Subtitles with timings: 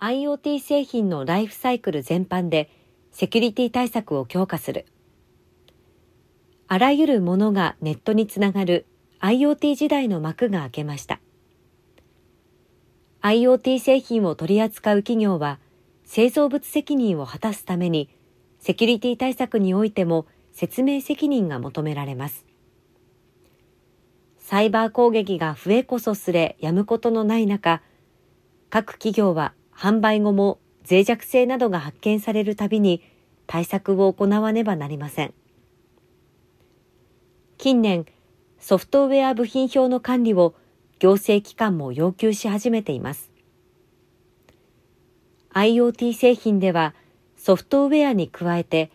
[0.00, 2.70] IoT 製品のライフサイクル全般で
[3.10, 4.86] セキュリティ対策を強化する。
[6.68, 8.86] あらゆるものがネットにつながる
[9.20, 11.18] IoT 時代の幕が開けました。
[13.22, 15.58] IoT 製品を取り扱う企業は
[16.04, 18.08] 製造物責任を果たすために
[18.60, 22.46] セキュリティ対策においても説明責任が求められます。
[24.38, 27.82] サイバー攻撃が増えこそすれやむことのない中、
[28.70, 30.58] 各企業は販売後も
[30.90, 33.00] 脆弱性などが発見されるたびに
[33.46, 35.32] 対策を行わねばなりません。
[37.58, 38.04] 近年、
[38.58, 40.56] ソフトウェア部品表の管理を
[40.98, 43.30] 行政機関も要求し始めています。
[45.54, 46.92] IoT 製品では
[47.36, 48.90] ソフトウェアに加えて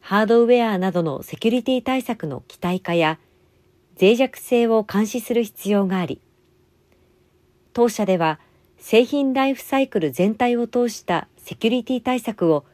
[0.00, 3.18] ハードウェアなどのセキュリティ対策の機体化や
[3.98, 6.20] 脆弱性を監視する必要があり、
[7.72, 8.38] 当社では
[8.80, 12.64] 製品ライフサイクル全体を通したセキュリティ対策を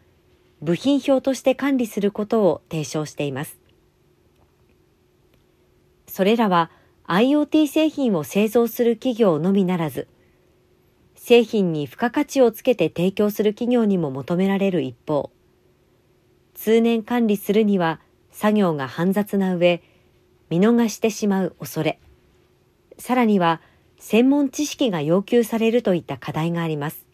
[0.63, 3.59] 部品表として管理することを提唱しています。
[6.07, 6.71] それらは
[7.09, 10.09] IoT 製品を製造する企業のみならず、
[11.17, 15.31] 製品に付加価値をつけて提供する企業にも求められる一方、
[16.55, 19.83] 通年管理するには作業が煩雑な上、
[20.51, 21.99] 見逃してしまう恐れ、
[22.97, 23.61] さらには
[23.99, 27.07] 専門知識が要求されるといった課題があります。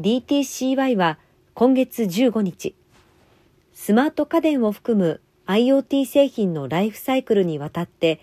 [0.00, 1.18] DTCY は
[1.54, 2.74] 今月15日、
[3.74, 8.20] スマート家電を含む IoT 製品のライフサイクルにわたって、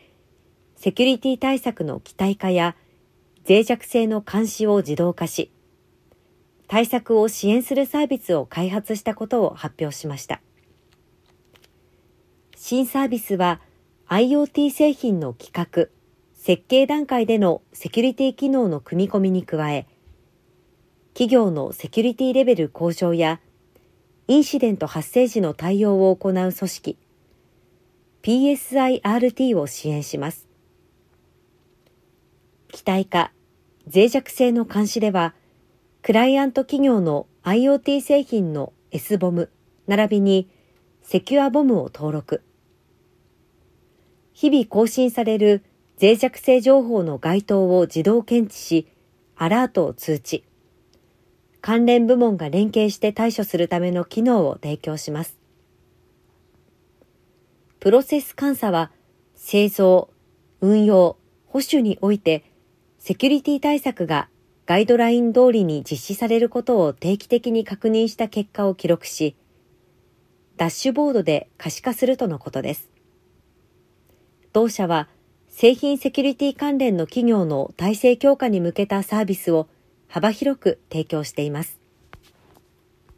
[0.75, 2.75] セキュリティ対策の機体化や
[3.47, 5.51] 脆弱性の監視を自動化し、
[6.67, 10.41] 対策を支援するサービスを開発したことを発表しました。
[12.55, 13.59] 新サービスは
[14.07, 15.89] IoT 製品の企画、
[16.41, 19.87] 設計段階でのセキュリティ機能の組み込みに加え、
[21.13, 23.41] 企業のセキュリティレベル向上や、
[24.29, 26.97] インシデント発生時の対応を行う組織、
[28.23, 30.47] PSIRT を支援します。
[32.69, 33.33] 機体化、
[33.93, 35.35] 脆弱性の監視では、
[36.03, 39.51] クライアント企業の IoT 製品の S ボム、
[39.87, 40.49] 並びに
[41.01, 42.43] セキュアボムを登録。
[44.31, 45.65] 日々更新される
[46.01, 48.87] 脆弱性情報の該当を自動検知し、
[49.35, 50.45] アラートを通知。
[51.59, 55.37] 関連部門が連携して対処するための機能を提供します。
[57.81, 58.91] プロセス監査は
[59.35, 60.09] 製造、
[60.61, 61.17] 運用、
[61.47, 62.45] 保守において
[62.97, 64.29] セキュリティ対策が
[64.65, 69.35] ガイドライン通りに実施されることを定期的に確認した結果を記録し、
[70.55, 72.89] ダッシュボードで可視化するとのことです。
[74.53, 75.09] 同社は
[75.61, 79.67] 製品セキュリティ関連の企業の体制強化に向けたサービスを
[80.07, 81.78] 幅広く提供しています。